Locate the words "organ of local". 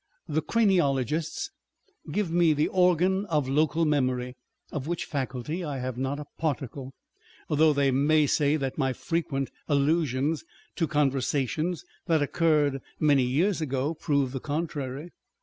2.69-3.85